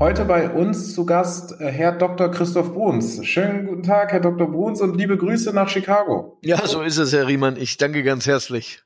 [0.00, 2.30] Heute bei uns zu Gast äh, Herr Dr.
[2.30, 3.26] Christoph Bruns.
[3.26, 4.48] Schönen guten Tag, Herr Dr.
[4.48, 6.38] Bruns, und liebe Grüße nach Chicago.
[6.40, 7.56] Ja, so ist es, Herr Riemann.
[7.56, 8.84] Ich danke ganz herzlich.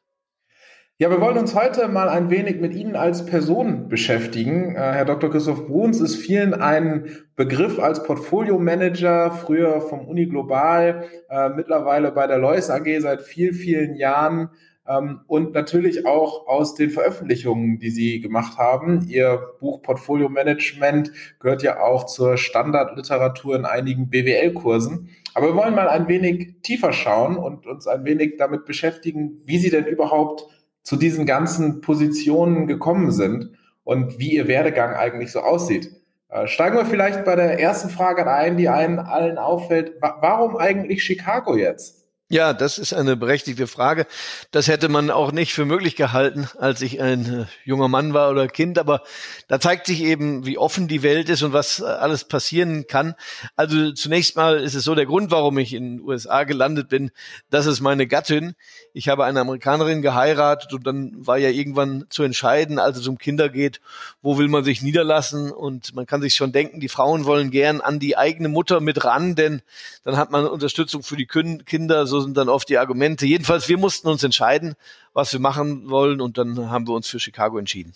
[0.97, 4.75] Ja, wir wollen uns heute mal ein wenig mit Ihnen als Person beschäftigen.
[4.75, 5.31] Äh, Herr Dr.
[5.31, 12.27] Christoph Bruns ist vielen ein Begriff als Portfolio-Manager, früher vom Uni Global, äh, mittlerweile bei
[12.27, 14.49] der Lois AG seit vielen, vielen Jahren
[14.85, 19.07] und natürlich auch aus den Veröffentlichungen, die Sie gemacht haben.
[19.09, 25.11] Ihr Buch Portfolio Management gehört ja auch zur Standardliteratur in einigen BWL-Kursen.
[25.35, 29.59] Aber wir wollen mal ein wenig tiefer schauen und uns ein wenig damit beschäftigen, wie
[29.59, 30.47] Sie denn überhaupt
[30.83, 33.51] zu diesen ganzen Positionen gekommen sind
[33.85, 35.93] und wie Ihr Werdegang eigentlich so aussieht.
[36.29, 39.93] Äh, steigen wir vielleicht bei der ersten Frage ein, die einen allen auffällt.
[40.01, 42.02] Warum eigentlich Chicago jetzt?
[42.33, 44.07] Ja, das ist eine berechtigte Frage.
[44.53, 48.31] Das hätte man auch nicht für möglich gehalten, als ich ein äh, junger Mann war
[48.31, 48.79] oder Kind.
[48.79, 49.03] Aber
[49.49, 53.17] da zeigt sich eben, wie offen die Welt ist und was äh, alles passieren kann.
[53.55, 57.11] Also zunächst mal ist es so der Grund, warum ich in den USA gelandet bin.
[57.51, 58.55] Das ist meine Gattin.
[58.95, 63.19] Ich habe eine Amerikanerin geheiratet und dann war ja irgendwann zu entscheiden, als es um
[63.19, 63.83] Kinder geht,
[64.23, 65.53] wo will man sich niederlassen.
[65.53, 69.05] Und man kann sich schon denken, die Frauen wollen gern an die eigene Mutter mit
[69.05, 69.61] ran, denn
[70.03, 73.27] dann hat man Unterstützung für die Kinder so sind dann oft die Argumente.
[73.27, 74.75] Jedenfalls, wir mussten uns entscheiden,
[75.13, 77.95] was wir machen wollen und dann haben wir uns für Chicago entschieden.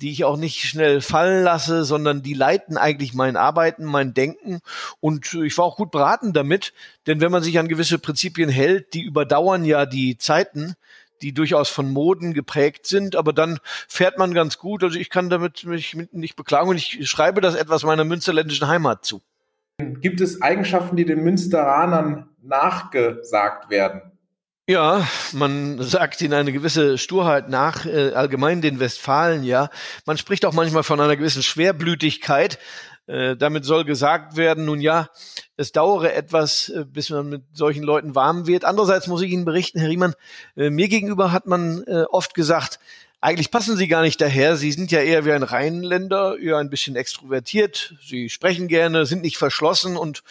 [0.01, 4.59] die ich auch nicht schnell fallen lasse, sondern die leiten eigentlich mein Arbeiten, mein Denken.
[4.99, 6.73] Und ich war auch gut beraten damit,
[7.07, 10.75] denn wenn man sich an gewisse Prinzipien hält, die überdauern ja die Zeiten,
[11.21, 14.83] die durchaus von Moden geprägt sind, aber dann fährt man ganz gut.
[14.83, 19.03] Also ich kann damit mich nicht beklagen und ich schreibe das etwas meiner münsterländischen Heimat
[19.03, 19.21] zu.
[19.79, 24.01] Gibt es Eigenschaften, die den Münsteranern nachgesagt werden?
[24.69, 29.69] Ja, man sagt ihnen eine gewisse Sturheit nach, äh, allgemein den Westfalen, ja.
[30.05, 32.59] Man spricht auch manchmal von einer gewissen Schwerblütigkeit.
[33.05, 35.07] Äh, damit soll gesagt werden, nun ja,
[35.55, 38.65] es dauere etwas, äh, bis man mit solchen Leuten warm wird.
[38.65, 40.15] Andererseits muss ich Ihnen berichten, Herr Riemann,
[40.57, 42.79] äh, mir gegenüber hat man äh, oft gesagt,
[43.19, 44.57] eigentlich passen Sie gar nicht daher.
[44.57, 47.95] Sie sind ja eher wie ein Rheinländer, eher ein bisschen extrovertiert.
[48.05, 50.23] Sie sprechen gerne, sind nicht verschlossen und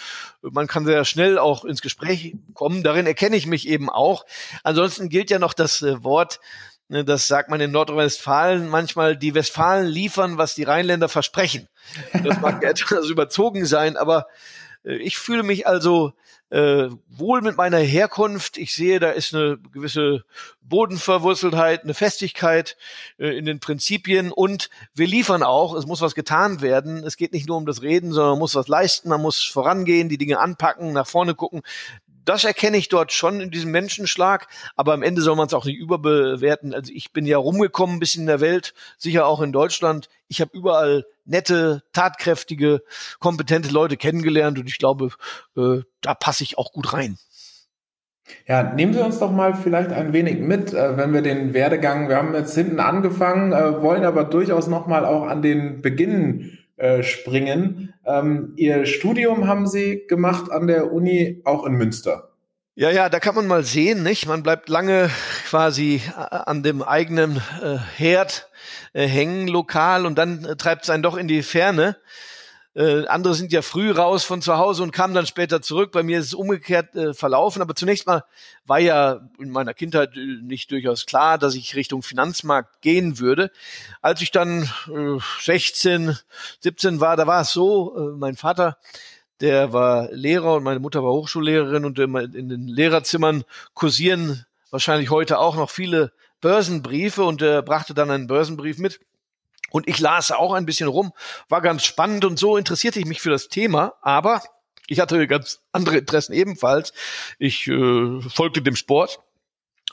[0.42, 2.84] man kann sehr schnell auch ins Gespräch kommen.
[2.84, 4.24] Darin erkenne ich mich eben auch.
[4.62, 6.38] Ansonsten gilt ja noch das äh, Wort,
[6.88, 11.68] ne, das sagt man in Nordrhein-Westfalen manchmal, die Westfalen liefern, was die Rheinländer versprechen.
[12.22, 14.28] Das mag etwas überzogen sein, aber
[14.84, 16.12] äh, ich fühle mich also
[16.50, 18.56] äh, wohl mit meiner Herkunft.
[18.56, 20.24] Ich sehe, da ist eine gewisse
[20.62, 22.76] Bodenverwurzeltheit, eine Festigkeit
[23.18, 25.74] äh, in den Prinzipien und wir liefern auch.
[25.74, 27.04] Es muss was getan werden.
[27.04, 30.08] Es geht nicht nur um das Reden, sondern man muss was leisten, man muss vorangehen,
[30.08, 31.62] die Dinge anpacken, nach vorne gucken
[32.26, 35.64] das erkenne ich dort schon in diesem Menschenschlag, aber am Ende soll man es auch
[35.64, 36.74] nicht überbewerten.
[36.74, 40.08] Also ich bin ja rumgekommen ein bisschen in der Welt, sicher auch in Deutschland.
[40.28, 42.82] Ich habe überall nette, tatkräftige,
[43.20, 45.10] kompetente Leute kennengelernt und ich glaube,
[45.56, 47.16] äh, da passe ich auch gut rein.
[48.46, 52.08] Ja, nehmen Sie uns doch mal vielleicht ein wenig mit, äh, wenn wir den Werdegang,
[52.08, 57.02] wir haben jetzt hinten angefangen, äh, wollen aber durchaus nochmal auch an den Beginn äh,
[57.02, 57.94] springen.
[58.04, 62.30] Ähm, Ihr Studium haben Sie gemacht an der Uni auch in Münster.
[62.74, 64.26] Ja, ja, da kann man mal sehen, nicht?
[64.26, 65.08] Man bleibt lange
[65.48, 68.50] quasi äh, an dem eigenen äh, Herd
[68.92, 71.96] äh, hängen, lokal, und dann äh, treibt es einen doch in die Ferne.
[72.76, 75.92] Äh, andere sind ja früh raus von zu Hause und kamen dann später zurück.
[75.92, 77.62] Bei mir ist es umgekehrt äh, verlaufen.
[77.62, 78.24] Aber zunächst mal
[78.66, 83.50] war ja in meiner Kindheit äh, nicht durchaus klar, dass ich Richtung Finanzmarkt gehen würde.
[84.02, 84.64] Als ich dann
[84.94, 86.18] äh, 16,
[86.60, 88.76] 17 war, da war es so, äh, mein Vater,
[89.40, 95.38] der war Lehrer und meine Mutter war Hochschullehrerin und in den Lehrerzimmern kursieren wahrscheinlich heute
[95.38, 96.12] auch noch viele
[96.42, 99.00] Börsenbriefe und er brachte dann einen Börsenbrief mit
[99.76, 101.12] und ich las auch ein bisschen rum,
[101.50, 104.42] war ganz spannend und so interessierte ich mich für das Thema, aber
[104.88, 106.94] ich hatte ganz andere Interessen ebenfalls.
[107.38, 109.20] Ich äh, folgte dem Sport,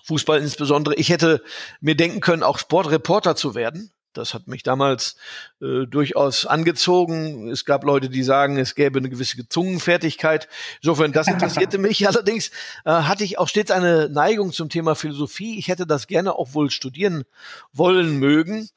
[0.03, 0.95] Fußball insbesondere.
[0.95, 1.44] Ich hätte
[1.81, 3.91] mir denken können, auch Sportreporter zu werden.
[4.13, 5.18] Das hat mich damals
[5.59, 7.50] äh, durchaus angezogen.
[7.50, 10.47] Es gab Leute, die sagen, es gäbe eine gewisse Zungenfertigkeit.
[10.81, 12.07] Insofern, das interessierte mich.
[12.07, 12.51] Allerdings
[12.86, 15.59] äh, hatte ich auch stets eine Neigung zum Thema Philosophie.
[15.59, 17.25] Ich hätte das gerne auch wohl studieren
[17.74, 18.69] wollen mögen.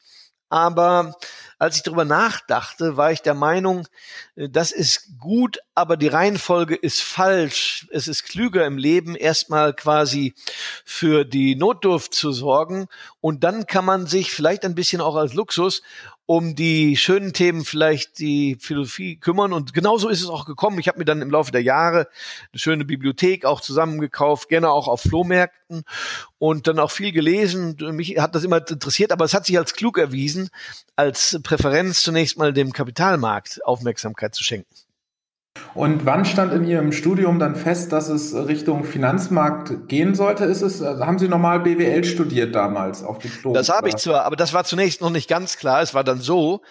[0.48, 1.16] Aber
[1.58, 3.88] als ich darüber nachdachte, war ich der Meinung,
[4.36, 7.88] äh, das ist gut, aber die Reihenfolge ist falsch.
[7.90, 10.34] Es ist klüger im Leben, erstmal quasi
[10.84, 12.86] für die Notdurft zu sorgen
[13.20, 15.82] und dann kann man sich vielleicht ein bisschen auch als Luxus
[16.26, 19.52] um die schönen Themen vielleicht die Philosophie kümmern.
[19.52, 20.78] Und genauso ist es auch gekommen.
[20.80, 22.08] Ich habe mir dann im Laufe der Jahre
[22.52, 25.84] eine schöne Bibliothek auch zusammengekauft, gerne auch auf Flohmärkten
[26.38, 27.76] und dann auch viel gelesen.
[27.92, 30.50] Mich hat das immer interessiert, aber es hat sich als klug erwiesen,
[30.96, 34.85] als Präferenz zunächst mal dem Kapitalmarkt Aufmerksamkeit zu schenken.
[35.74, 40.44] Und wann stand in Ihrem Studium dann fest, dass es Richtung Finanzmarkt gehen sollte?
[40.44, 43.54] Ist es, also haben Sie normal BWL studiert damals auf Diplom?
[43.54, 45.82] Das habe ich zwar, aber das war zunächst noch nicht ganz klar.
[45.82, 46.62] Es war dann so,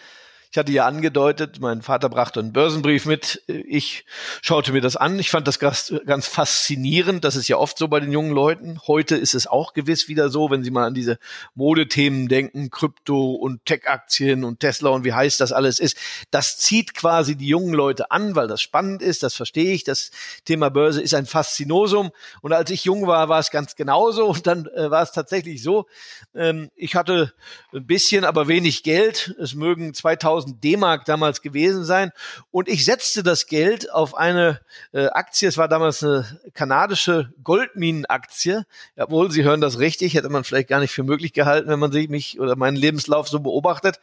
[0.51, 3.43] ich hatte ja angedeutet, mein Vater brachte einen Börsenbrief mit.
[3.47, 4.05] Ich
[4.41, 5.19] schaute mir das an.
[5.19, 7.23] Ich fand das ganz, ganz faszinierend.
[7.23, 8.79] Das ist ja oft so bei den jungen Leuten.
[8.87, 11.17] Heute ist es auch gewiss wieder so, wenn Sie mal an diese
[11.55, 15.97] Modethemen denken, Krypto und Tech-Aktien und Tesla und wie heiß das alles ist.
[16.31, 19.23] Das zieht quasi die jungen Leute an, weil das spannend ist.
[19.23, 19.83] Das verstehe ich.
[19.83, 20.11] Das
[20.45, 22.11] Thema Börse ist ein Faszinosum.
[22.41, 24.27] Und als ich jung war, war es ganz genauso.
[24.27, 25.87] Und dann äh, war es tatsächlich so.
[26.33, 27.33] Ähm, ich hatte
[27.73, 29.35] ein bisschen, aber wenig Geld.
[29.39, 32.11] Es mögen 2000 1000 D-Mark damals gewesen sein.
[32.51, 34.61] Und ich setzte das Geld auf eine
[34.93, 38.63] äh, Aktie, es war damals eine kanadische Goldminenaktie.
[38.95, 41.91] Jawohl, Sie hören das richtig, hätte man vielleicht gar nicht für möglich gehalten, wenn man
[41.91, 43.99] sich mich oder meinen Lebenslauf so beobachtet,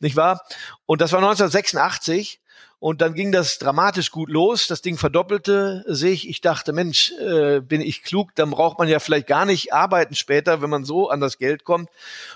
[0.00, 0.42] nicht wahr?
[0.86, 2.40] Und das war 1986
[2.82, 4.66] und dann ging das dramatisch gut los.
[4.66, 6.28] Das Ding verdoppelte sich.
[6.28, 10.16] Ich dachte, Mensch, äh, bin ich klug, dann braucht man ja vielleicht gar nicht arbeiten
[10.16, 11.90] später, wenn man so an das Geld kommt.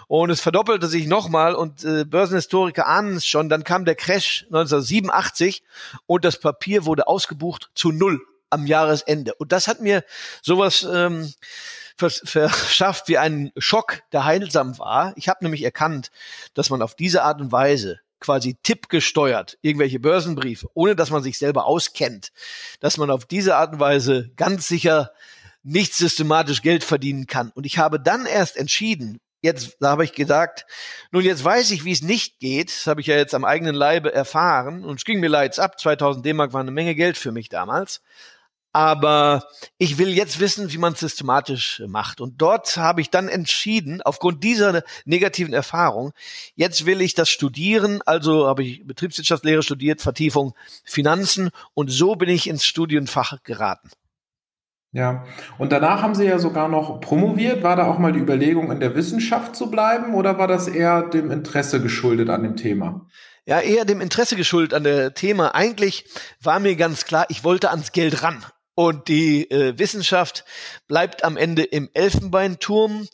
[0.06, 3.48] Und es verdoppelte sich nochmal und äh, Börsenhistoriker ahnen es schon.
[3.48, 5.64] Dann kam der Crash 1987
[6.06, 9.34] und das Papier wurde ausgebucht zu null am Jahresende.
[9.34, 10.04] Und das hat mir
[10.42, 11.32] sowas ähm,
[11.96, 15.12] verschafft wie einen Schock, der heilsam war.
[15.16, 16.12] Ich habe nämlich erkannt,
[16.54, 21.38] dass man auf diese Art und Weise quasi tippgesteuert, irgendwelche Börsenbriefe, ohne dass man sich
[21.38, 22.32] selber auskennt,
[22.80, 25.12] dass man auf diese Art und Weise ganz sicher
[25.62, 27.50] nicht systematisch Geld verdienen kann.
[27.50, 30.66] Und ich habe dann erst entschieden, jetzt da habe ich gesagt,
[31.10, 33.74] nun jetzt weiß ich, wie es nicht geht, das habe ich ja jetzt am eigenen
[33.74, 34.84] Leibe erfahren.
[34.84, 38.00] Und es ging mir leids ab, 2000 D-Mark war eine Menge Geld für mich damals,
[38.76, 39.44] aber
[39.78, 42.20] ich will jetzt wissen, wie man es systematisch macht.
[42.20, 46.12] Und dort habe ich dann entschieden, aufgrund dieser negativen Erfahrung,
[46.56, 48.02] jetzt will ich das studieren.
[48.04, 50.52] Also habe ich Betriebswirtschaftslehre studiert, Vertiefung
[50.84, 53.88] Finanzen und so bin ich ins Studienfach geraten.
[54.92, 55.24] Ja,
[55.56, 57.62] und danach haben Sie ja sogar noch promoviert.
[57.62, 61.00] War da auch mal die Überlegung, in der Wissenschaft zu bleiben oder war das eher
[61.00, 63.06] dem Interesse geschuldet an dem Thema?
[63.46, 65.54] Ja, eher dem Interesse geschuldet an der Thema.
[65.54, 66.04] Eigentlich
[66.42, 68.44] war mir ganz klar, ich wollte ans Geld ran.
[68.76, 70.44] Und die äh, Wissenschaft
[70.86, 73.08] bleibt am Ende im Elfenbeinturm.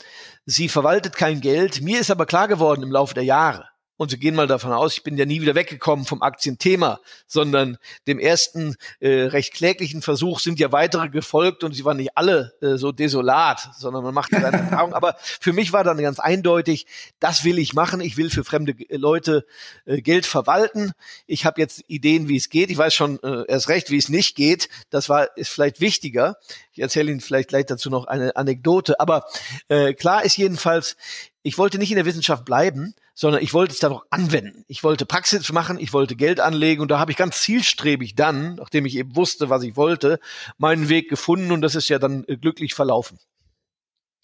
[0.44, 1.81] Sie verwaltet kein Geld.
[1.82, 3.69] Mir ist aber klar geworden im Laufe der Jahre,
[4.02, 7.78] und Sie gehen mal davon aus, ich bin ja nie wieder weggekommen vom Aktienthema, sondern
[8.08, 12.52] dem ersten äh, recht kläglichen Versuch sind ja weitere gefolgt und sie waren nicht alle
[12.60, 14.93] äh, so desolat, sondern man macht seine Erfahrung.
[14.93, 16.87] Aber für mich war dann ganz eindeutig,
[17.20, 18.00] das will ich machen.
[18.00, 19.46] Ich will für fremde Leute
[19.84, 20.93] äh, Geld verwalten.
[21.26, 22.71] Ich habe jetzt Ideen, wie es geht.
[22.71, 24.68] Ich weiß schon äh, erst recht, wie es nicht geht.
[24.90, 26.38] Das war ist vielleicht wichtiger.
[26.73, 28.99] Ich erzähle Ihnen vielleicht gleich dazu noch eine Anekdote.
[28.99, 29.26] Aber
[29.68, 30.97] äh, klar ist jedenfalls,
[31.44, 34.64] ich wollte nicht in der Wissenschaft bleiben, sondern ich wollte es dann auch anwenden.
[34.69, 38.57] Ich wollte Praxis machen, ich wollte Geld anlegen und da habe ich ganz zielstrebig dann,
[38.57, 40.19] nachdem ich eben wusste, was ich wollte,
[40.59, 43.19] meinen Weg gefunden und das ist ja dann äh, glücklich verlaufen.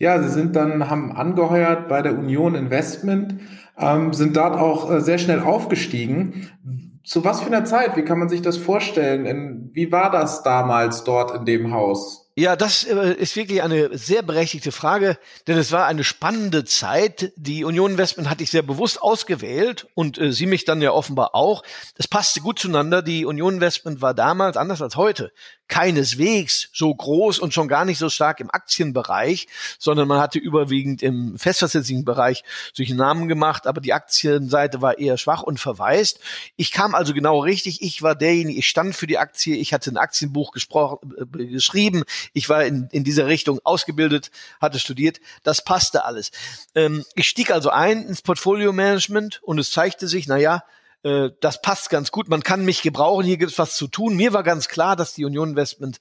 [0.00, 3.40] Ja, Sie sind dann, haben angeheuert bei der Union Investment,
[3.76, 7.00] ähm, sind dort auch äh, sehr schnell aufgestiegen.
[7.04, 7.96] Zu was für einer Zeit?
[7.96, 9.26] Wie kann man sich das vorstellen?
[9.26, 12.27] In, wie war das damals dort in dem Haus?
[12.38, 15.18] Ja, das äh, ist wirklich eine sehr berechtigte Frage,
[15.48, 17.32] denn es war eine spannende Zeit.
[17.34, 21.34] Die Union Investment hatte ich sehr bewusst ausgewählt und äh, Sie mich dann ja offenbar
[21.34, 21.64] auch.
[21.96, 23.02] Das passte gut zueinander.
[23.02, 25.32] Die Union Investment war damals, anders als heute,
[25.68, 29.46] keineswegs so groß und schon gar nicht so stark im Aktienbereich,
[29.78, 35.18] sondern man hatte überwiegend im festverzinslichen Bereich solche Namen gemacht, aber die Aktienseite war eher
[35.18, 36.20] schwach und verwaist.
[36.56, 37.82] Ich kam also genau richtig.
[37.82, 42.04] Ich war derjenige, ich stand für die Aktie, ich hatte ein Aktienbuch gesprochen, äh, geschrieben,
[42.32, 45.20] ich war in, in dieser Richtung ausgebildet, hatte studiert.
[45.42, 46.30] Das passte alles.
[46.74, 50.64] Ähm, ich stieg also ein ins Portfolio Management und es zeigte sich, na ja,
[51.02, 54.16] äh, das passt ganz gut, man kann mich gebrauchen, hier gibt es was zu tun.
[54.16, 55.98] Mir war ganz klar, dass die Union Investment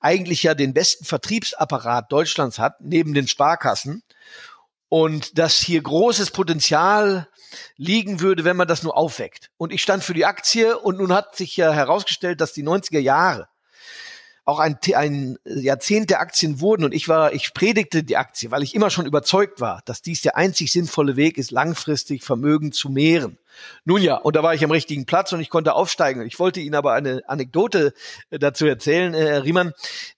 [0.00, 4.02] eigentlich ja den besten Vertriebsapparat Deutschlands hat, neben den Sparkassen.
[4.88, 7.28] Und dass hier großes Potenzial
[7.76, 9.50] liegen würde, wenn man das nur aufweckt.
[9.56, 13.00] Und ich stand für die Aktie und nun hat sich ja herausgestellt, dass die 90er
[13.00, 13.48] Jahre
[14.46, 18.62] auch ein, ein Jahrzehnt der Aktien wurden und ich war, ich predigte die Aktie, weil
[18.62, 22.88] ich immer schon überzeugt war, dass dies der einzig sinnvolle Weg ist, langfristig Vermögen zu
[22.88, 23.38] mehren.
[23.84, 26.22] Nun ja, und da war ich am richtigen Platz und ich konnte aufsteigen.
[26.22, 27.92] Ich wollte Ihnen aber eine Anekdote
[28.30, 29.72] äh, dazu erzählen, äh, Herr Riemann,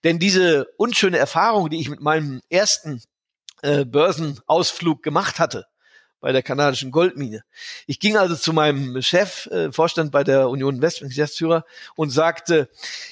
[0.05, 3.01] denn diese unschöne Erfahrung, die ich mit meinem ersten
[3.63, 5.65] äh, Börsenausflug gemacht hatte,
[6.21, 7.43] bei der kanadischen Goldmine.
[7.87, 12.69] Ich ging also zu meinem Chef, äh, Vorstand bei der Union Investment Geschäftsführer und sagte,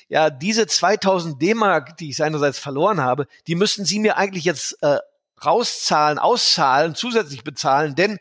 [0.08, 4.82] ja, diese 2000 D-Mark, die ich seinerseits verloren habe, die müssten Sie mir eigentlich jetzt
[4.82, 4.98] äh,
[5.44, 8.18] rauszahlen, auszahlen, zusätzlich bezahlen, denn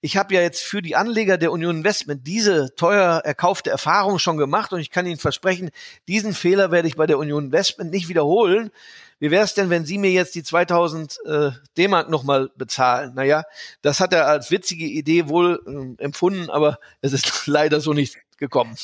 [0.00, 4.36] ich habe ja jetzt für die Anleger der Union Investment diese teuer erkaufte Erfahrung schon
[4.36, 5.70] gemacht und ich kann Ihnen versprechen,
[6.08, 8.70] diesen Fehler werde ich bei der Union Investment nicht wiederholen.
[9.18, 13.12] Wie wäre es denn, wenn Sie mir jetzt die 2000 äh, D-Mark nochmal bezahlen?
[13.14, 13.44] Naja,
[13.82, 18.16] das hat er als witzige Idee wohl äh, empfunden, aber es ist leider so nicht
[18.38, 18.74] gekommen.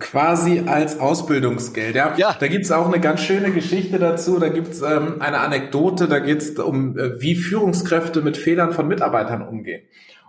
[0.00, 2.14] Quasi als Ausbildungsgeld, ja.
[2.16, 2.36] ja.
[2.38, 4.38] Da gibt's auch eine ganz schöne Geschichte dazu.
[4.38, 9.42] Da gibt's ähm, eine Anekdote, da geht's um, äh, wie Führungskräfte mit Fehlern von Mitarbeitern
[9.42, 9.82] umgehen.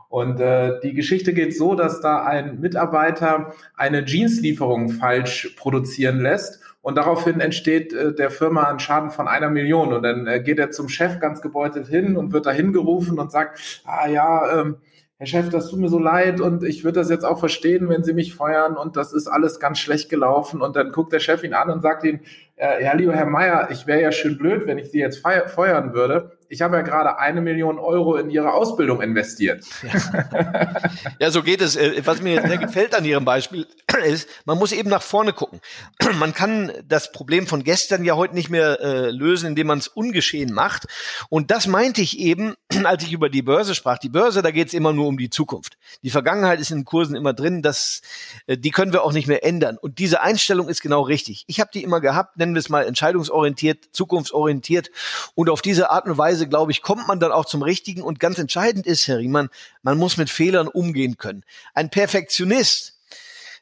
[0.10, 6.62] Und äh, die Geschichte geht so, dass da ein Mitarbeiter eine Jeanslieferung falsch produzieren lässt
[6.88, 9.91] und daraufhin entsteht äh, der Firma ein Schaden von einer Million.
[9.91, 13.29] Und dann äh, geht er zum Chef ganz gebeutelt hin und wird da hingerufen und
[13.29, 14.77] sagt, ah ja, ähm,
[15.17, 18.06] Herr Chef, das tut mir so leid und ich würde das jetzt auch verstehen, wenn
[18.06, 20.62] Sie mich feuern und das ist alles ganz schlecht gelaufen.
[20.62, 22.22] Und dann guckt der Chef ihn an und sagt ihm,
[22.56, 25.94] äh, ja, lieber Herr Meier, ich wäre ja schön blöd, wenn ich Sie jetzt feuern
[25.94, 29.66] würde ich habe ja gerade eine Million Euro in Ihre Ausbildung investiert.
[29.84, 30.82] Ja,
[31.20, 31.75] ja so geht es.
[31.75, 33.68] Äh, was mir sehr gefällt an Ihrem Beispiel
[34.06, 35.60] ist, man muss eben nach vorne gucken.
[36.18, 39.88] Man kann das Problem von gestern ja heute nicht mehr äh, lösen, indem man es
[39.88, 40.88] ungeschehen macht.
[41.30, 43.98] Und das meinte ich eben, als ich über die Börse sprach.
[43.98, 45.77] Die Börse, da geht es immer nur um die Zukunft.
[46.04, 48.01] Die Vergangenheit ist in den Kursen immer drin, das,
[48.46, 49.77] äh, die können wir auch nicht mehr ändern.
[49.77, 51.44] Und diese Einstellung ist genau richtig.
[51.48, 54.89] Ich habe die immer gehabt, nennen wir es mal entscheidungsorientiert, zukunftsorientiert.
[55.36, 58.01] Und auf diese Art und Weise Weise, glaube ich, kommt man dann auch zum Richtigen.
[58.01, 59.50] Und ganz entscheidend ist, Herr Riemann,
[59.82, 61.44] man muss mit Fehlern umgehen können.
[61.74, 62.97] Ein Perfektionist,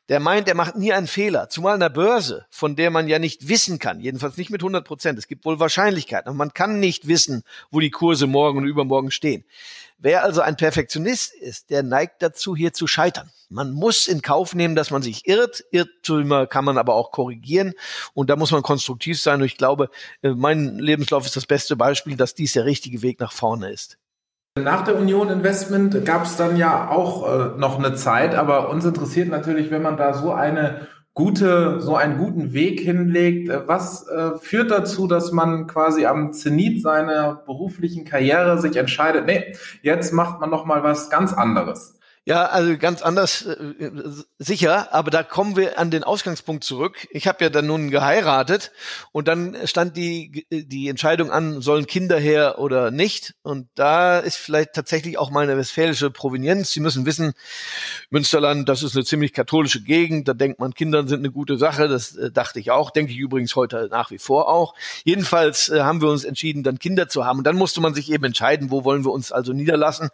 [0.09, 3.19] der meint, er macht nie einen Fehler, zumal in der Börse, von der man ja
[3.19, 5.17] nicht wissen kann, jedenfalls nicht mit 100 Prozent.
[5.17, 9.11] Es gibt wohl Wahrscheinlichkeiten, aber man kann nicht wissen, wo die Kurse morgen und übermorgen
[9.11, 9.45] stehen.
[9.97, 13.31] Wer also ein Perfektionist ist, der neigt dazu, hier zu scheitern.
[13.49, 15.63] Man muss in Kauf nehmen, dass man sich irrt.
[15.71, 17.73] Irrtümer kann man aber auch korrigieren.
[18.13, 19.39] Und da muss man konstruktiv sein.
[19.39, 19.89] Und ich glaube,
[20.21, 23.97] äh, mein Lebenslauf ist das beste Beispiel, dass dies der richtige Weg nach vorne ist.
[24.57, 28.85] Nach der Union Investment gab es dann ja auch äh, noch eine Zeit, aber uns
[28.85, 33.49] interessiert natürlich, wenn man da so eine gute, so einen guten Weg hinlegt.
[33.49, 39.25] Äh, was äh, führt dazu, dass man quasi am Zenit seiner beruflichen Karriere sich entscheidet,
[39.25, 41.94] nee, jetzt macht man noch mal was ganz anderes?
[42.27, 43.91] Ja, also ganz anders äh,
[44.39, 47.07] sicher, aber da kommen wir an den Ausgangspunkt zurück.
[47.11, 48.71] Ich habe ja dann nun geheiratet
[49.11, 53.35] und dann stand die die Entscheidung an, sollen Kinder her oder nicht.
[53.43, 56.71] Und da ist vielleicht tatsächlich auch meine westfälische Provenienz.
[56.71, 57.33] Sie müssen wissen,
[58.09, 60.27] Münsterland, das ist eine ziemlich katholische Gegend.
[60.27, 61.87] Da denkt man, Kindern sind eine gute Sache.
[61.87, 64.73] Das äh, dachte ich auch, denke ich übrigens heute nach wie vor auch.
[65.03, 67.37] Jedenfalls äh, haben wir uns entschieden, dann Kinder zu haben.
[67.37, 70.09] Und dann musste man sich eben entscheiden, wo wollen wir uns also niederlassen.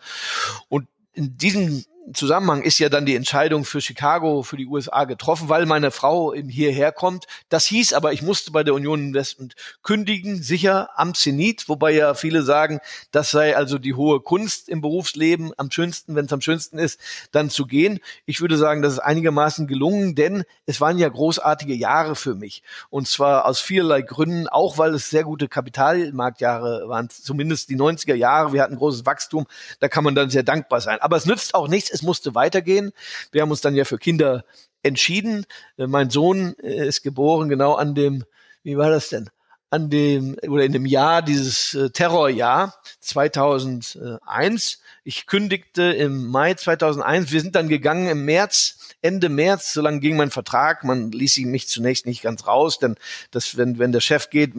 [0.68, 5.50] Und in diesem Zusammenhang ist ja dann die Entscheidung für Chicago, für die USA getroffen,
[5.50, 7.26] weil meine Frau hierher kommt.
[7.50, 12.14] Das hieß aber, ich musste bei der Union Investment kündigen, sicher am Zenit, wobei ja
[12.14, 12.80] viele sagen,
[13.12, 17.00] das sei also die hohe Kunst im Berufsleben, am schönsten, wenn es am schönsten ist,
[17.32, 18.00] dann zu gehen.
[18.26, 22.64] Ich würde sagen, das ist einigermaßen gelungen, denn es waren ja großartige Jahre für mich.
[22.90, 28.16] Und zwar aus vielerlei Gründen, auch weil es sehr gute Kapitalmarktjahre waren, zumindest die 90er
[28.16, 28.54] Jahre.
[28.54, 29.46] Wir hatten großes Wachstum,
[29.80, 31.00] da kann man dann sehr dankbar sein.
[31.02, 32.92] Aber es nützt auch nichts, es musste weitergehen.
[33.32, 34.44] Wir haben uns dann ja für Kinder
[34.84, 35.46] entschieden.
[35.78, 38.26] Äh, mein Sohn äh, ist geboren genau an dem,
[38.64, 39.30] wie war das denn?
[39.70, 44.81] An dem oder in dem Jahr dieses äh, Terrorjahr 2001.
[45.04, 47.32] Ich kündigte im Mai 2001.
[47.32, 51.38] Wir sind dann gegangen im März Ende März, so lange ging mein Vertrag, man ließ
[51.40, 52.96] mich zunächst nicht ganz raus, denn
[53.32, 54.54] das, wenn, wenn der Chef geht,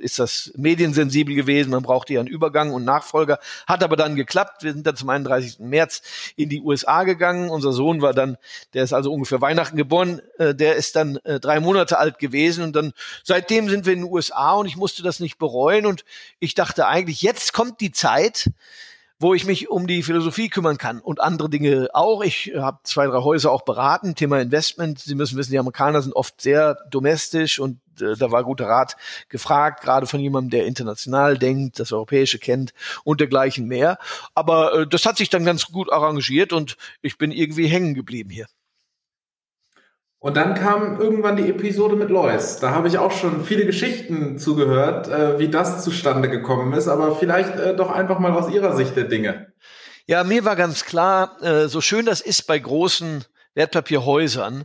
[0.00, 4.64] ist das mediensensibel gewesen, man brauchte ja einen Übergang und Nachfolger, hat aber dann geklappt,
[4.64, 5.60] wir sind dann zum 31.
[5.60, 6.02] März
[6.34, 8.36] in die USA gegangen, unser Sohn war dann,
[8.72, 12.64] der ist also ungefähr Weihnachten geboren, äh, der ist dann äh, drei Monate alt gewesen
[12.64, 16.04] und dann, seitdem sind wir in den USA und ich musste das nicht bereuen und
[16.40, 18.50] ich dachte eigentlich, jetzt kommt die Zeit,
[19.18, 22.22] wo ich mich um die Philosophie kümmern kann und andere Dinge auch.
[22.22, 24.98] Ich habe zwei, drei Häuser auch beraten, Thema Investment.
[24.98, 28.96] Sie müssen wissen, die Amerikaner sind oft sehr domestisch und äh, da war guter Rat
[29.28, 33.98] gefragt, gerade von jemandem, der international denkt, das Europäische kennt und dergleichen mehr.
[34.34, 38.30] Aber äh, das hat sich dann ganz gut arrangiert und ich bin irgendwie hängen geblieben
[38.30, 38.46] hier.
[40.24, 42.56] Und dann kam irgendwann die Episode mit Lois.
[42.58, 47.14] Da habe ich auch schon viele Geschichten zugehört, äh, wie das zustande gekommen ist, aber
[47.14, 49.52] vielleicht äh, doch einfach mal aus Ihrer Sicht der Dinge.
[50.06, 54.64] Ja, mir war ganz klar, äh, so schön das ist bei großen Wertpapierhäusern,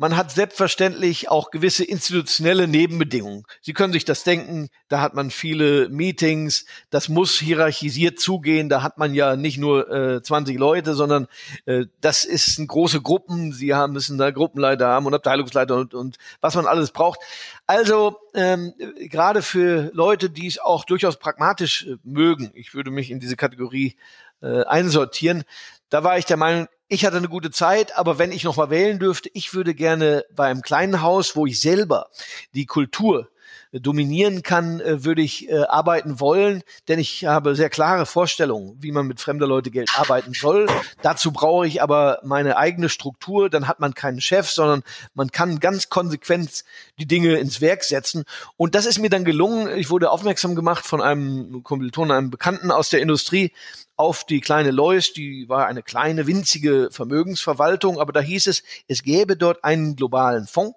[0.00, 3.44] man hat selbstverständlich auch gewisse institutionelle Nebenbedingungen.
[3.60, 8.82] Sie können sich das denken, da hat man viele Meetings, das muss hierarchisiert zugehen, da
[8.82, 11.26] hat man ja nicht nur äh, 20 Leute, sondern
[11.66, 15.92] äh, das ist ein große Gruppen, Sie haben, müssen da Gruppenleiter haben und Abteilungsleiter und,
[15.92, 17.20] und was man alles braucht.
[17.66, 23.10] Also ähm, gerade für Leute, die es auch durchaus pragmatisch äh, mögen, ich würde mich
[23.10, 23.98] in diese Kategorie
[24.40, 25.44] äh, einsortieren,
[25.90, 28.68] da war ich der Meinung, ich hatte eine gute Zeit, aber wenn ich noch mal
[28.68, 32.10] wählen dürfte, ich würde gerne bei einem kleinen Haus, wo ich selber
[32.52, 33.28] die Kultur
[33.72, 38.90] dominieren kann, äh, würde ich äh, arbeiten wollen, denn ich habe sehr klare Vorstellungen, wie
[38.90, 40.66] man mit fremder Leute Geld arbeiten soll.
[41.02, 44.82] Dazu brauche ich aber meine eigene Struktur, dann hat man keinen Chef, sondern
[45.14, 46.64] man kann ganz konsequent
[46.98, 48.24] die Dinge ins Werk setzen.
[48.56, 49.68] Und das ist mir dann gelungen.
[49.78, 53.52] Ich wurde aufmerksam gemacht von einem Kommilitonen, einem Bekannten aus der Industrie,
[54.00, 59.02] auf die kleine Lois, die war eine kleine, winzige Vermögensverwaltung, aber da hieß es, es
[59.02, 60.74] gäbe dort einen globalen Fonds,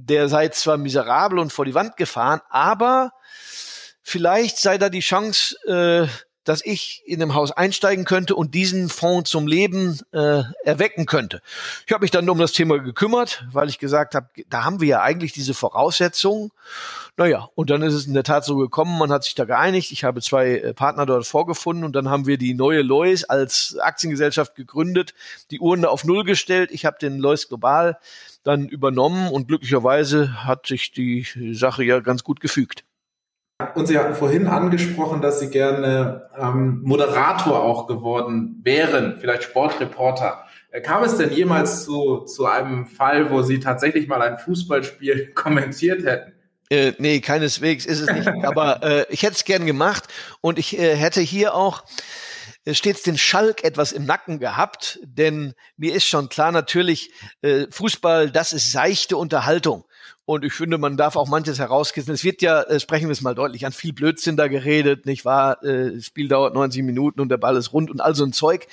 [0.00, 3.12] der sei zwar miserabel und vor die Wand gefahren, aber
[4.02, 6.06] vielleicht sei da die Chance, äh,
[6.48, 11.42] dass ich in dem Haus einsteigen könnte und diesen Fonds zum Leben äh, erwecken könnte.
[11.86, 14.88] Ich habe mich dann um das Thema gekümmert, weil ich gesagt habe, da haben wir
[14.88, 16.50] ja eigentlich diese Voraussetzungen.
[17.18, 19.92] Naja, und dann ist es in der Tat so gekommen, man hat sich da geeinigt.
[19.92, 23.76] Ich habe zwei äh, Partner dort vorgefunden und dann haben wir die neue Lois als
[23.78, 25.12] Aktiengesellschaft gegründet,
[25.50, 26.70] die Urne auf Null gestellt.
[26.72, 27.98] Ich habe den Lois Global
[28.42, 32.84] dann übernommen und glücklicherweise hat sich die Sache ja ganz gut gefügt.
[33.74, 40.44] Und Sie hatten vorhin angesprochen, dass Sie gerne ähm, Moderator auch geworden wären, vielleicht Sportreporter.
[40.70, 45.32] Äh, kam es denn jemals zu, zu einem Fall, wo Sie tatsächlich mal ein Fußballspiel
[45.34, 46.34] kommentiert hätten?
[46.70, 48.28] Äh, nee, keineswegs ist es nicht.
[48.44, 50.04] Aber äh, ich hätte es gern gemacht
[50.40, 51.82] und ich äh, hätte hier auch
[52.64, 57.10] äh, stets den Schalk etwas im Nacken gehabt, denn mir ist schon klar, natürlich,
[57.42, 59.84] äh, Fußball, das ist seichte Unterhaltung.
[60.28, 62.12] Und ich finde, man darf auch manches herauskissen.
[62.12, 65.24] Es wird ja, äh, sprechen wir es mal deutlich, an viel Blödsinn da geredet, nicht
[65.24, 65.64] wahr?
[65.64, 68.66] Äh, Spiel dauert 90 Minuten und der Ball ist rund und all so ein Zeug.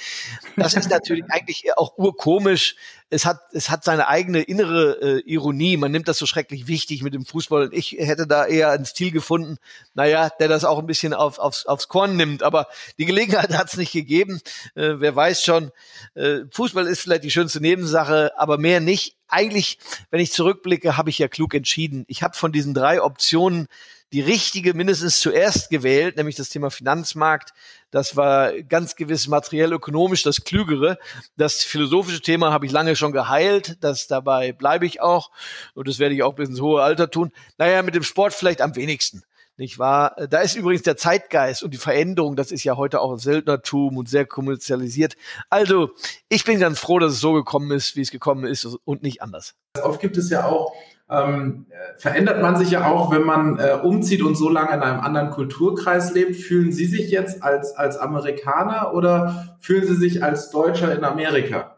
[0.57, 2.75] Das ist natürlich eigentlich auch urkomisch.
[3.09, 5.77] Es hat, es hat seine eigene innere äh, Ironie.
[5.77, 7.67] Man nimmt das so schrecklich wichtig mit dem Fußball.
[7.67, 9.57] Und ich hätte da eher einen Stil gefunden,
[9.93, 12.43] naja, der das auch ein bisschen auf, aufs, aufs Korn nimmt.
[12.43, 12.67] Aber
[12.97, 14.41] die Gelegenheit hat es nicht gegeben.
[14.75, 15.71] Äh, wer weiß schon,
[16.15, 19.79] äh, Fußball ist vielleicht die schönste Nebensache, aber mehr nicht eigentlich,
[20.11, 22.05] wenn ich zurückblicke, habe ich ja klug entschieden.
[22.07, 23.67] Ich habe von diesen drei Optionen
[24.13, 27.53] die richtige mindestens zuerst gewählt, nämlich das Thema Finanzmarkt.
[27.91, 30.97] Das war ganz gewiss materiell ökonomisch das Klügere.
[31.37, 33.77] Das philosophische Thema habe ich lange schon geheilt.
[33.81, 35.31] Das dabei bleibe ich auch.
[35.73, 37.31] Und das werde ich auch bis ins hohe Alter tun.
[37.57, 39.23] Naja, mit dem Sport vielleicht am wenigsten
[39.57, 40.15] nicht wahr?
[40.29, 43.97] Da ist übrigens der Zeitgeist und die Veränderung, das ist ja heute auch ein Söldnertum
[43.97, 45.15] und sehr kommerzialisiert.
[45.49, 45.91] Also,
[46.29, 49.21] ich bin ganz froh, dass es so gekommen ist, wie es gekommen ist und nicht
[49.21, 49.55] anders.
[49.81, 50.73] Oft gibt es ja auch,
[51.09, 54.99] ähm, verändert man sich ja auch, wenn man äh, umzieht und so lange in einem
[54.99, 56.35] anderen Kulturkreis lebt.
[56.35, 61.77] Fühlen Sie sich jetzt als, als Amerikaner oder fühlen Sie sich als Deutscher in Amerika?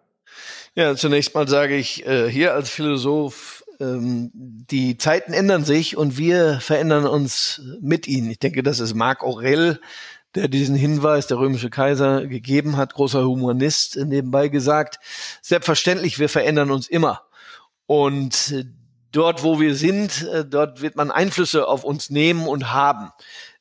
[0.75, 6.17] Ja, zunächst mal sage ich äh, hier als Philosoph, ähm, die Zeiten ändern sich und
[6.17, 8.29] wir verändern uns mit ihnen.
[8.29, 9.79] Ich denke, das ist Marc Aurel,
[10.35, 14.99] der diesen Hinweis, der römische Kaiser, gegeben hat, großer Humanist, nebenbei gesagt.
[15.41, 17.23] Selbstverständlich, wir verändern uns immer.
[17.85, 18.67] Und
[19.11, 23.11] dort, wo wir sind, äh, dort wird man Einflüsse auf uns nehmen und haben.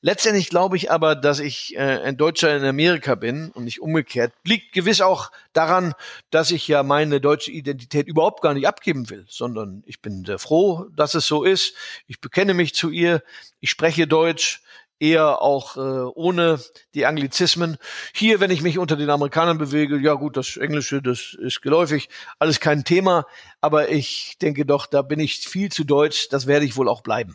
[0.06, 4.32] Letztendlich glaube ich aber, dass ich äh, ein Deutscher in Amerika bin und nicht umgekehrt.
[4.44, 5.94] Liegt gewiss auch daran,
[6.30, 10.38] dass ich ja meine deutsche Identität überhaupt gar nicht abgeben will, sondern ich bin sehr
[10.38, 11.74] froh, dass es so ist.
[12.06, 13.20] Ich bekenne mich zu ihr,
[13.58, 14.62] ich spreche Deutsch,
[15.00, 15.80] eher auch äh,
[16.14, 16.60] ohne
[16.94, 17.76] die Anglizismen.
[18.14, 22.08] Hier, wenn ich mich unter den Amerikanern bewege, ja gut, das Englische, das ist geläufig,
[22.38, 23.26] alles kein Thema,
[23.60, 27.00] aber ich denke doch, da bin ich viel zu deutsch, das werde ich wohl auch
[27.00, 27.34] bleiben.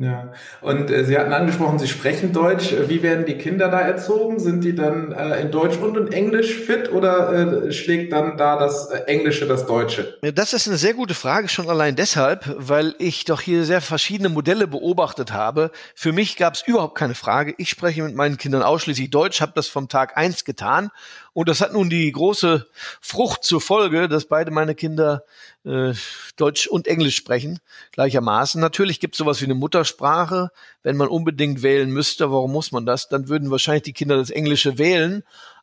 [0.00, 2.72] Ja, und äh, Sie hatten angesprochen, Sie sprechen Deutsch.
[2.86, 4.38] Wie werden die Kinder da erzogen?
[4.38, 8.56] Sind die dann äh, in Deutsch und in Englisch fit oder äh, schlägt dann da
[8.56, 10.16] das äh, Englische das Deutsche?
[10.34, 14.28] Das ist eine sehr gute Frage, schon allein deshalb, weil ich doch hier sehr verschiedene
[14.28, 15.72] Modelle beobachtet habe.
[15.96, 17.54] Für mich gab es überhaupt keine Frage.
[17.58, 20.90] Ich spreche mit meinen Kindern ausschließlich Deutsch, habe das vom Tag eins getan
[21.38, 22.66] und das hat nun die große
[23.00, 25.22] Frucht zur Folge, dass beide meine Kinder
[25.64, 25.92] äh,
[26.34, 27.60] Deutsch und Englisch sprechen,
[27.92, 28.60] gleichermaßen.
[28.60, 30.50] Natürlich gibt es sowas wie eine Muttersprache.
[30.82, 33.08] Wenn man unbedingt wählen müsste, warum muss man das?
[33.08, 35.22] Dann würden wahrscheinlich die Kinder das Englische wählen.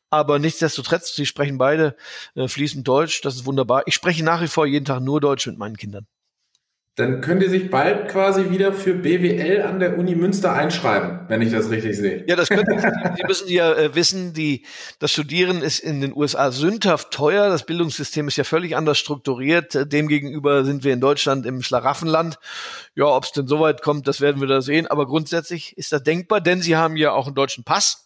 [0.10, 1.98] Aber nichtsdestotrotz, sie sprechen beide
[2.36, 3.20] äh, fließend Deutsch.
[3.20, 3.84] Das ist wunderbar.
[3.86, 6.08] Ich spreche nach wie vor jeden Tag nur Deutsch mit meinen Kindern.
[6.96, 11.42] Dann könnt ihr sich bald quasi wieder für BWL an der Uni Münster einschreiben, wenn
[11.42, 12.24] ich das richtig sehe.
[12.26, 12.88] Ja, das können Sie.
[13.18, 14.66] Sie müssen ja äh, wissen, die,
[15.00, 17.50] das Studieren ist in den USA sündhaft teuer.
[17.50, 19.92] Das Bildungssystem ist ja völlig anders strukturiert.
[19.92, 22.40] Demgegenüber sind wir in Deutschland im Schlaraffenland.
[22.96, 24.88] Ja, ob es denn so weit kommt, das werden wir da sehen.
[24.88, 28.05] Aber grundsätzlich ist das denkbar, denn Sie haben ja auch einen deutschen Pass.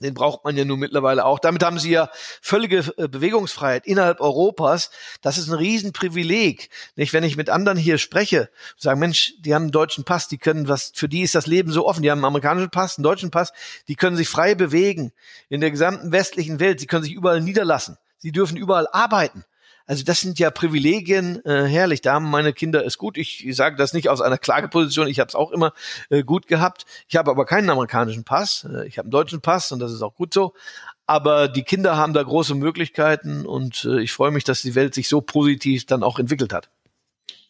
[0.00, 1.38] Den braucht man ja nun mittlerweile auch.
[1.38, 4.90] Damit haben sie ja völlige äh, Bewegungsfreiheit innerhalb Europas.
[5.22, 6.68] Das ist ein Riesenprivileg.
[6.96, 10.38] Nicht, wenn ich mit anderen hier spreche, sagen, Mensch, die haben einen deutschen Pass, die
[10.38, 12.02] können was, für die ist das Leben so offen.
[12.02, 13.52] Die haben einen amerikanischen Pass, einen deutschen Pass,
[13.86, 15.12] die können sich frei bewegen
[15.48, 16.80] in der gesamten westlichen Welt.
[16.80, 17.96] Sie können sich überall niederlassen.
[18.18, 19.44] Sie dürfen überall arbeiten.
[19.86, 22.00] Also das sind ja Privilegien, äh, herrlich.
[22.00, 23.18] Da haben meine Kinder es gut.
[23.18, 25.08] Ich, ich sage das nicht aus einer Klageposition.
[25.08, 25.72] Ich habe es auch immer
[26.08, 26.86] äh, gut gehabt.
[27.06, 28.66] Ich habe aber keinen amerikanischen Pass.
[28.70, 30.54] Äh, ich habe einen deutschen Pass und das ist auch gut so.
[31.06, 34.94] Aber die Kinder haben da große Möglichkeiten und äh, ich freue mich, dass die Welt
[34.94, 36.70] sich so positiv dann auch entwickelt hat.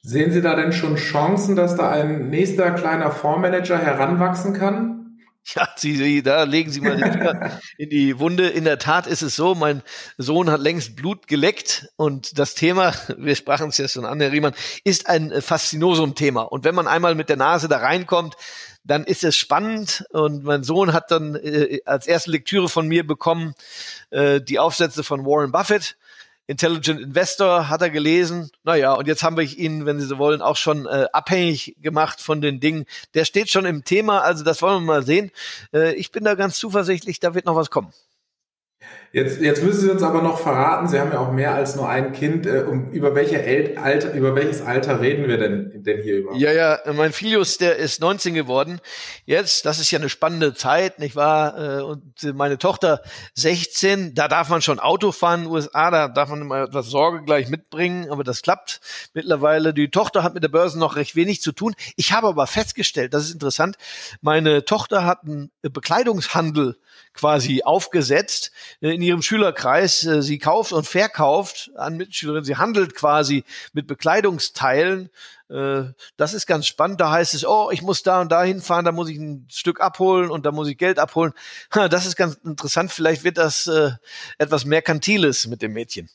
[0.03, 4.94] Sehen Sie da denn schon Chancen, dass da ein nächster kleiner Fondsmanager heranwachsen kann?
[5.55, 8.49] Ja, Sie, Sie, da legen Sie mal den Finger in die Wunde.
[8.49, 9.83] In der Tat ist es so, mein
[10.17, 14.33] Sohn hat längst Blut geleckt und das Thema, wir sprachen es ja schon an, Herr
[14.33, 14.55] Riemann,
[14.85, 16.43] ist ein Faszinosum-Thema.
[16.43, 18.37] Und wenn man einmal mit der Nase da reinkommt,
[18.85, 23.07] dann ist es spannend und mein Sohn hat dann äh, als erste Lektüre von mir
[23.07, 23.55] bekommen
[24.11, 25.97] äh, die Aufsätze von Warren Buffett
[26.47, 28.51] Intelligent Investor hat er gelesen.
[28.65, 32.21] Naja, und jetzt haben wir ihn, wenn Sie so wollen, auch schon äh, abhängig gemacht
[32.21, 32.85] von den Dingen.
[33.15, 35.31] Der steht schon im Thema, also das wollen wir mal sehen.
[35.73, 37.93] Äh, ich bin da ganz zuversichtlich, da wird noch was kommen.
[39.15, 41.89] Jetzt, jetzt müssen Sie uns aber noch verraten, Sie haben ja auch mehr als nur
[41.89, 42.47] ein Kind.
[42.47, 46.41] Äh, um, über, welche El Alter, über welches Alter reden wir denn, denn hier überhaupt?
[46.41, 48.81] Ja, ja, mein Filius, der ist 19 geworden.
[49.25, 51.79] Jetzt, das ist ja eine spannende Zeit, nicht wahr?
[51.79, 52.03] Äh, und
[52.35, 53.03] meine Tochter
[53.35, 56.87] 16, da darf man schon Auto fahren in den USA, da darf man immer etwas
[56.87, 58.81] Sorge gleich mitbringen, aber das klappt
[59.15, 59.73] mittlerweile.
[59.73, 61.77] Die Tochter hat mit der Börse noch recht wenig zu tun.
[61.95, 63.77] Ich habe aber festgestellt, das ist interessant,
[64.23, 66.79] meine Tochter hat einen Bekleidungshandel
[67.13, 70.05] quasi aufgesetzt äh, in ihrem Schülerkreis.
[70.05, 72.45] Äh, sie kauft und verkauft an Mitschülerinnen.
[72.45, 75.11] Sie handelt quasi mit Bekleidungsteilen.
[75.49, 75.85] Äh,
[76.17, 77.01] das ist ganz spannend.
[77.01, 79.81] Da heißt es, oh, ich muss da und da hinfahren, da muss ich ein Stück
[79.81, 81.33] abholen und da muss ich Geld abholen.
[81.71, 82.93] Das ist ganz interessant.
[82.93, 83.71] Vielleicht wird das
[84.39, 86.09] etwas Merkantiles mit dem Mädchen.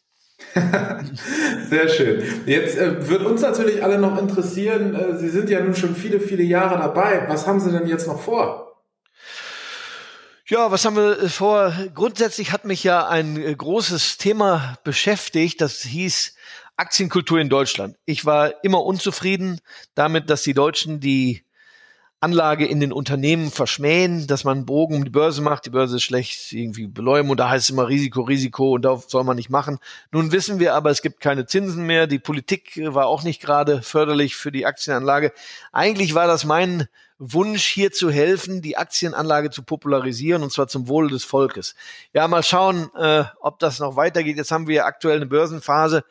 [1.70, 2.24] Sehr schön.
[2.46, 6.20] Jetzt äh, wird uns natürlich alle noch interessieren, äh, Sie sind ja nun schon viele,
[6.20, 7.26] viele Jahre dabei.
[7.28, 8.69] Was haben Sie denn jetzt noch vor?
[10.50, 11.72] Ja, was haben wir äh, vor?
[11.94, 16.34] Grundsätzlich hat mich ja ein äh, großes Thema beschäftigt, das hieß
[16.76, 17.98] Aktienkultur in Deutschland.
[18.06, 19.62] Ich war immer unzufrieden
[19.94, 21.44] damit, dass die Deutschen die
[22.22, 25.96] Anlage in den Unternehmen verschmähen, dass man einen Bogen um die Börse macht, die Börse
[25.96, 29.38] ist schlecht irgendwie beläumen und da heißt es immer Risiko, Risiko und da soll man
[29.38, 29.80] nicht machen.
[30.12, 33.82] Nun wissen wir aber, es gibt keine Zinsen mehr, die Politik war auch nicht gerade
[33.82, 35.32] förderlich für die Aktienanlage.
[35.72, 40.88] Eigentlich war das mein Wunsch, hier zu helfen, die Aktienanlage zu popularisieren und zwar zum
[40.88, 41.76] Wohle des Volkes.
[42.14, 44.38] Ja, mal schauen, äh, ob das noch weitergeht.
[44.38, 46.04] Jetzt haben wir aktuell eine Börsenphase,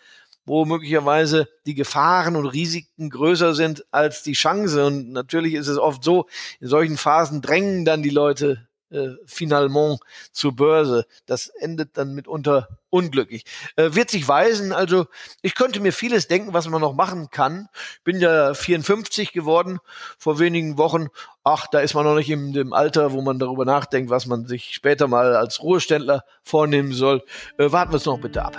[0.49, 4.87] wo möglicherweise die Gefahren und Risiken größer sind als die Chance.
[4.87, 6.27] Und natürlich ist es oft so,
[6.61, 10.01] in solchen Phasen drängen dann die Leute äh, finalement
[10.33, 11.05] zur Börse.
[11.27, 13.45] Das endet dann mitunter unglücklich.
[13.77, 15.07] Äh, wird sich weisen, also
[15.43, 17.69] ich könnte mir vieles denken, was man noch machen kann.
[18.03, 19.79] Bin ja 54 geworden
[20.17, 21.09] vor wenigen Wochen.
[21.45, 24.47] Ach, da ist man noch nicht in dem Alter, wo man darüber nachdenkt, was man
[24.47, 27.23] sich später mal als Ruheständler vornehmen soll.
[27.59, 28.57] Äh, warten wir es noch bitte ab.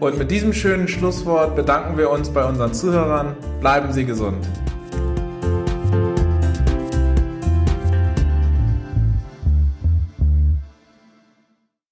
[0.00, 3.36] Und mit diesem schönen Schlusswort bedanken wir uns bei unseren Zuhörern.
[3.60, 4.48] Bleiben Sie gesund.